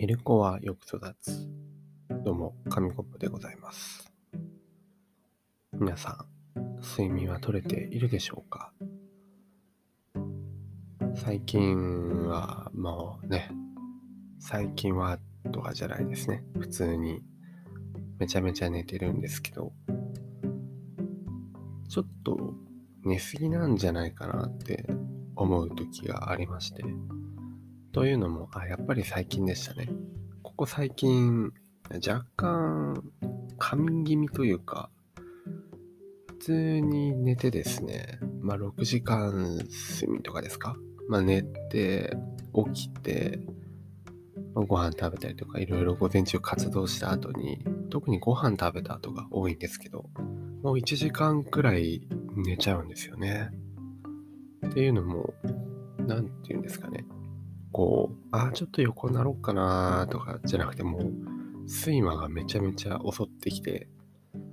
[0.00, 1.46] 寝る子はよく育つ。
[2.24, 4.10] どうも、紙コップでございます。
[5.74, 6.24] 皆さ
[6.56, 8.72] ん、睡眠は取れているでしょうか？
[11.14, 13.50] 最近は、もうね、
[14.38, 15.18] 最近は
[15.52, 16.44] とかじゃないですね。
[16.58, 17.20] 普通に
[18.18, 19.74] めちゃめちゃ寝てるんですけど、
[21.90, 22.54] ちょっと
[23.04, 24.86] 寝すぎなんじゃないかなって
[25.36, 26.84] 思う時がありまして。
[27.92, 29.88] というのも、あ、やっぱり最近でしたね。
[30.42, 31.52] ここ最近、
[32.06, 33.02] 若干、
[33.58, 34.90] 仮眠気味というか、
[36.28, 40.76] 普通に寝てですね、まあ6時間睡眠とかですか？
[41.08, 42.16] まあ寝て、
[42.72, 43.40] 起きて、
[44.54, 50.08] まご飯食べたりとか、いろいろ午前中活動した後に、特にご飯食べた後が多いんですけど、
[50.62, 53.50] もう1時間くらい寝ちゃうんですよね。
[54.66, 55.34] っていうのも、
[55.98, 57.04] なんていうんですかね。
[57.72, 61.12] こう、ああ、ちょっと横になろうかなとかじゃなくてもう、
[61.68, 63.88] 睡魔がめちゃめちゃ襲ってきて、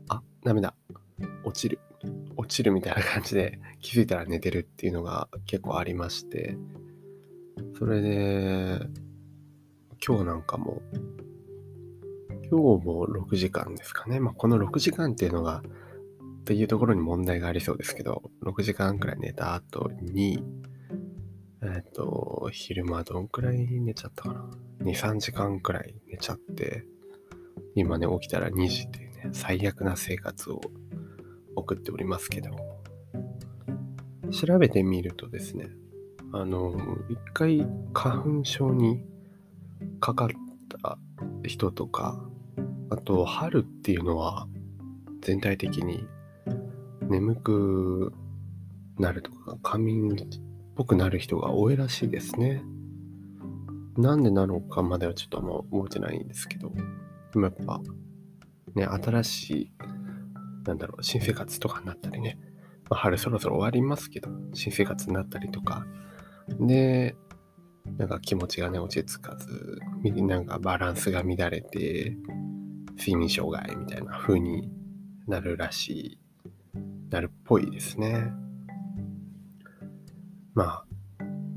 [0.07, 0.75] あ、ダメだ。
[1.43, 1.79] 落ちる。
[2.35, 6.57] 落ちるみたいな感じで気づいたら寝てるっていうのが結構ありまして、
[7.77, 8.79] それで、
[10.05, 10.81] 今日なんかも、
[12.49, 14.19] 今日も6時間ですかね。
[14.19, 15.63] まあ、この6時間っていうのが、
[16.41, 20.43] っていうところに問題がありそうですけど、6時間くらい寝た後に、
[21.63, 24.49] えっ、と、昼間どんくらい寝ちゃったかな
[24.81, 26.85] ？2、3時間くらい寝ちゃって、
[27.73, 30.61] 今ね、起きたら2時っていうね、最悪な生活を
[31.55, 32.51] 送っておりますけど、
[34.31, 35.69] 調べてみるとですね、
[36.31, 36.75] あの、
[37.09, 39.03] 一回花粉症に
[39.99, 40.29] かかっ
[40.81, 40.99] た
[41.43, 42.23] 人とか、
[42.89, 44.47] あと春っていうのは
[45.21, 46.07] 全体的に
[47.09, 48.13] 眠く
[48.99, 50.15] なるとか、仮眠
[50.77, 52.63] ぽくなる人が多いらしいですね。
[53.97, 56.71] なんでなのかまではちょっともう覚えてないんですけど、
[57.33, 57.81] でもやっぱ、
[58.75, 59.71] ね、新しい、
[60.65, 62.37] なんだろう、新生活とかになったりね、
[62.91, 65.87] まあ、春そろそろ終わりますけど、新生活になったりとか、
[66.59, 67.15] で、
[67.97, 72.15] なんか気持ちがね、落ち着かず、みなんかバランスが乱れて、
[72.99, 74.69] 睡眠障害みたいな風に
[75.27, 76.19] なるらしい、
[77.09, 78.31] なるっぽいですね。
[80.57, 80.83] ま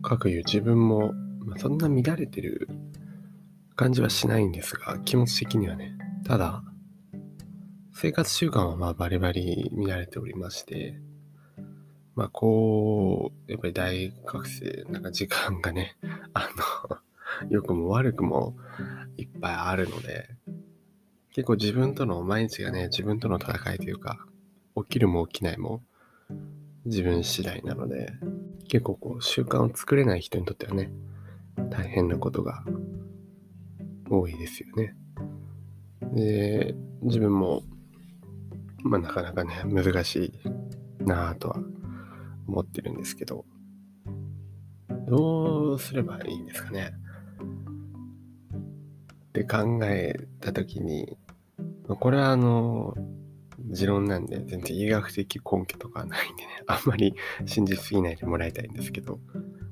[0.02, 1.14] あ、かくいう自分も、
[1.46, 2.68] まあ、そんな乱れてる
[3.74, 5.96] 感じはしないんですが、気持ち的にはね、
[6.26, 6.62] ただ、
[7.94, 11.00] 生活習慣はまあバリバリ乱れておりまして、
[12.14, 15.96] まあこう、やっぱり大学生、なんか時間がね、
[16.34, 16.50] あ
[16.90, 18.54] の、良くも悪くも
[19.16, 20.28] いっぱいあるので、
[21.32, 24.26] 結構自分との毎日がね、自分との戦いというか、
[24.76, 25.82] 起きるも起きないも
[26.84, 28.12] 自分次第なので、
[28.70, 30.92] 結構こう習慣を作れない人にとってはね、
[31.70, 32.62] 大変なことが
[34.08, 34.94] 多いですよね。
[36.14, 37.62] で、自分も、
[38.84, 40.32] まあなかなかね、難し
[41.00, 41.56] いなぁとは
[42.46, 43.44] 思ってるんですけど、
[45.08, 46.92] どうすればいいんですかね。
[49.30, 51.18] って考えたときに、
[51.88, 52.94] これはあの、
[53.70, 57.14] 持論なんで全然医学的根拠とかはないんでね、 あんまり
[57.46, 59.20] 信じすぎないでもらいたいんですけど、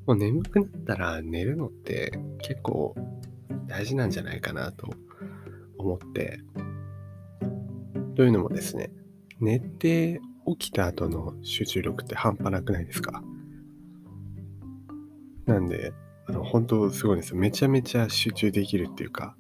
[0.06, 2.94] もう眠くなったら寝るのって結構
[3.66, 4.88] 大事なんじゃないかなと
[5.76, 6.40] 思って、
[8.14, 8.90] というのもですね、
[9.40, 13.22] 寝て起きた後の集中力って半端なくないですか？
[15.46, 15.92] なんで、
[16.26, 17.34] あの本当すごいんです。
[17.34, 19.36] めちゃめちゃ集中できるっていうか、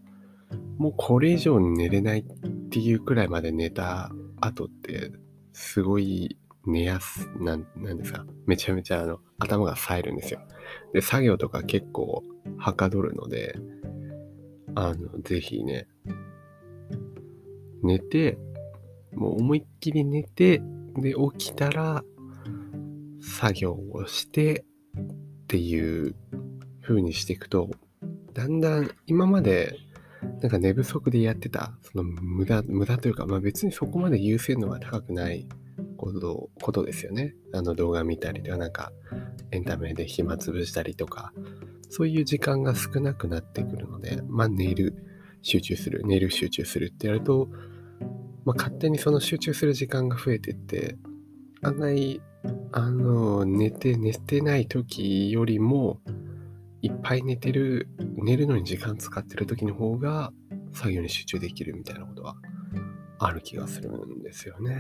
[0.78, 2.24] もうこれ以上寝れないっ
[2.70, 5.12] ていうくらいまで寝た後って、
[5.52, 10.40] すごい寝やす、なん、なんですか、めちゃめちゃあの、頭が冴えるんですよ。
[10.92, 12.22] で、作業とか結構
[12.58, 13.58] はかどるので、
[14.74, 15.88] あの、ぜひね、
[17.82, 18.38] 寝て、
[19.14, 20.62] もう思いっきり寝て、
[20.96, 22.04] で、起きたら、
[23.20, 24.64] 作業をして
[25.00, 26.14] っていう
[26.82, 27.70] 風にしていくと、
[28.34, 29.76] だんだん今まで
[30.40, 35.46] なんか寝不足でやってた、その無駄、無駄というか、まあ別にそこまで優先度が高くない
[35.96, 37.34] こと、ことですよね。
[37.52, 38.92] あの動画見たりとか、なんか
[39.50, 41.32] エンタメで暇つぶしたりとか、
[41.90, 44.94] そういう時間が少なくなってくるので、まあ寝る、
[45.42, 47.48] 集中する、寝る、集中するってやると、
[48.44, 50.96] まあ勝手にその集中する時間が増えてって、
[51.62, 52.22] 案外、
[52.72, 56.00] あの、寝て、寝てない時よりも、
[56.80, 60.32] いっぱい寝てる、寝るのに時間使ってる時の方が
[60.72, 62.36] 作業に集中できるみたいなことは
[63.18, 64.74] ある気がするんですよね。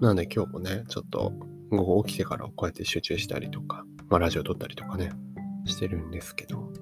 [0.00, 1.32] なので今日もね、ちょっと
[1.70, 5.12] 午後起きてからこうやって集中したりとか、まあラジオ撮ったりとかね、
[5.64, 6.72] してるんですけど、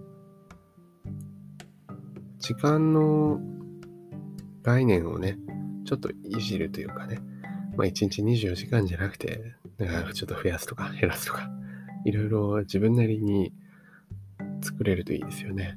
[2.39, 3.39] 時間の
[4.63, 5.39] 概念をね、
[5.85, 7.21] ちょっといじるというかね、
[7.77, 11.51] まあ1日24時間じゃなくて、だかちょっと増やすとか減らすとか、
[12.07, 13.53] いろいろ自分なりに
[14.61, 15.75] 作れるといいですよね。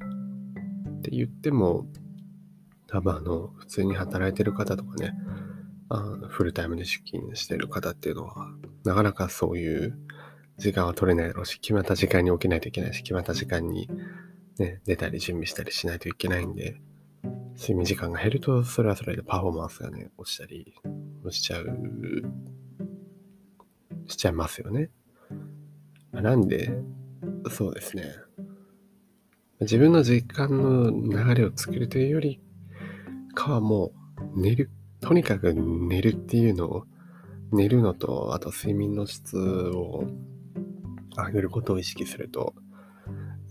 [0.98, 1.86] って言っても、
[2.86, 5.12] 多分あの、普通に働いてる方とかね、
[5.88, 8.48] あのフルタイムで出勤してる方っていうのは、
[8.84, 9.98] なかなかそういう
[10.56, 13.88] 時間は取れないだろうし、決まった時間に起きないといけないし、決まった時間に
[14.58, 16.80] ね、出たり準備したりしないといけないんで、
[17.56, 20.74] 睡眠時間が減ると、それはそれでパフォーマンスがね、落ちたり
[21.30, 21.66] しちゃう、
[24.06, 24.90] しちゃいますよね。
[26.12, 26.70] なんで、
[27.50, 28.04] そうですね。
[29.60, 32.40] 自分の時間の流れを作るというより
[33.34, 33.92] かはも
[34.36, 34.70] う寝る。
[35.00, 36.84] とにかく寝るっていうのを、
[37.52, 40.04] 寝るのと、あと睡眠の質を
[41.16, 42.54] 上げることを意識すると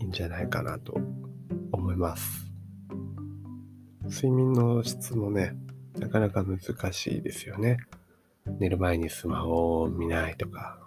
[0.00, 0.98] いいんじゃないかなと
[1.72, 2.50] 思います。
[4.06, 5.56] 睡眠の質もね、
[5.98, 7.78] なかなか難しいですよね。
[8.58, 10.78] 寝る前にスマホを見ないとか、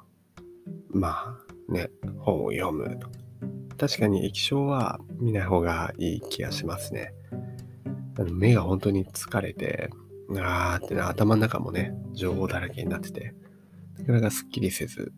[0.89, 1.37] ま
[1.69, 3.26] あね、本を読むとか。
[3.77, 7.13] 確かに液晶は見ない方がいい気がしますね。
[8.17, 9.89] あの目が本当に疲れて、
[10.35, 13.35] あーってね、頭の中もね、情報だらけになってて、
[13.99, 15.13] なかなかスッキリせず、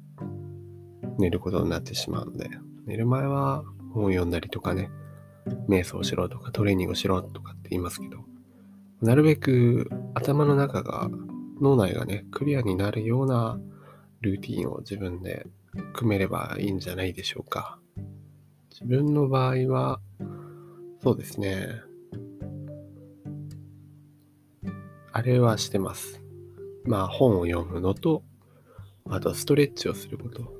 [1.17, 2.50] 寝ることになってしまうので、
[2.85, 3.63] 寝る前は
[3.94, 4.89] 本を読んだりとかね、
[5.67, 8.25] 瞑想しろとかトレーニングしろとかって言いますけど、
[9.01, 11.09] なるべく頭の中が、
[11.61, 13.59] 脳内がね、クリアになるような
[14.21, 15.47] ルーティンを自分で
[15.94, 17.79] 組めればいいんじゃないでしょうか。
[18.81, 19.99] 自分の場合は、
[21.03, 21.81] そうですね。
[25.11, 26.21] あれはしてます。
[26.85, 28.23] まあ本を読むのと、
[29.09, 30.53] あとはストレッチをすること。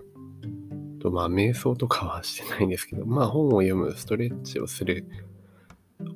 [1.00, 5.08] とまあ瞑想とかはしてないんですけど、まあ本を読む、ストレッチをする、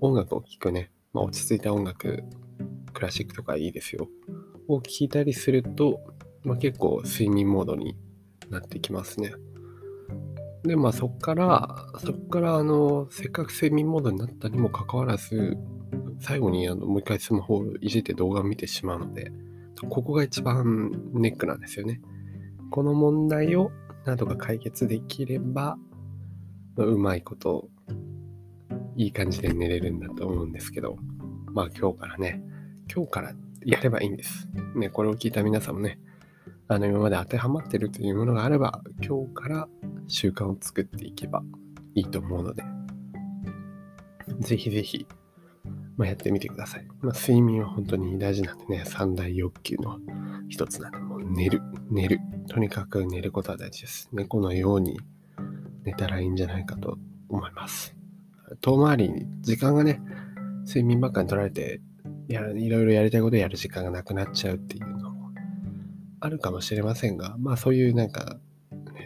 [0.02, 2.26] 音楽を聴くね、まあ落ち着いた音楽、
[2.92, 4.10] クラシックとかいいですよ。
[4.68, 6.02] を聴いたりすると、
[6.44, 7.96] まあ結構睡眠モードに
[8.50, 9.34] なってきますね。
[10.64, 15.58] で、まあそっから、そっからあの、せっかく睡眠モードになったにもかかわらず、
[16.20, 19.32] 最後にあのもう一回スマホをいじって動画を見てしまうので、
[19.90, 22.02] ここが一番ネックなんですよね。
[22.72, 23.72] この問題を
[24.06, 25.78] なんとか解決できれば、
[26.78, 27.70] うまいこと、
[28.96, 30.98] いい感じで寝れるんだと思うんですけど、
[31.52, 32.42] まあ今日からね、
[32.94, 33.34] 今日から
[33.66, 34.48] やればいいんです。
[34.76, 36.00] ね、これを聞いた皆さんもね、
[36.68, 39.68] あの今まで当てはまってるというものがあれば、今日から
[40.08, 41.44] 習慣を作っていけば
[41.96, 42.64] いいと思うので、
[44.40, 45.08] ぜひぜひ、
[45.98, 46.88] まあ、やってみてください。
[47.02, 50.00] まあ、睡眠は本当に大事なんでね、三大欲求の
[50.50, 52.20] 一つなんで、もう寝る、寝る。
[52.48, 54.10] とにかく寝ることは大事です。
[54.12, 55.00] 猫のように
[55.84, 56.98] 寝たらいいんじゃないかと
[57.30, 57.96] 思います。
[58.62, 60.02] 遠回りに時間がね、
[60.66, 61.82] 睡眠ばっかり取られて、
[62.28, 65.32] やいろいろやりたいことやる時間がなくなっちゃうっていうのも
[66.20, 68.38] あるかもしれませんが、まあそういうなんか、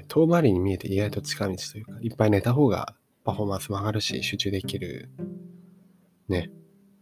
[0.07, 5.09] 遠回りに見えて意外と近道というか、いっぱい寝た方がパフォーマンスも上がるし、集中できる、
[6.29, 6.49] ね、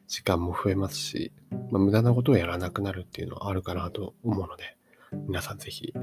[0.08, 1.32] 時間も増えますし、
[1.72, 4.76] まあ、無駄なことをやらなくなるっていうのはあるかなと思うので、
[5.28, 5.94] 皆さんぜひ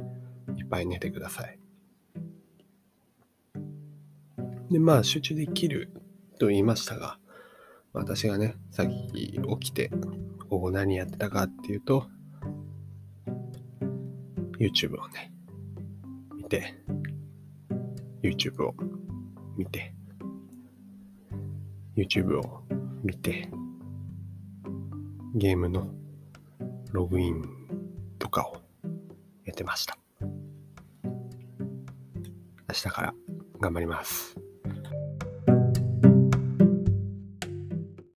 [0.57, 1.59] いっぱい寝てください。
[4.71, 5.91] で、まあ集中できる
[6.39, 7.19] と言いましたが、
[7.93, 9.91] 私がね、さっき起きて
[10.49, 12.07] 午後何やってたかっていうと、
[14.59, 15.32] YouTube をね、見
[16.53, 16.75] て、
[18.23, 18.75] YouTube を
[19.57, 19.95] 見て、
[21.97, 22.63] YouTube を
[23.03, 23.49] 見て、
[25.35, 25.89] ゲームの
[26.91, 27.43] ログイン
[28.19, 28.57] とかを
[29.47, 29.97] やってました。
[31.03, 33.15] 明日から
[33.59, 34.42] 頑張ります。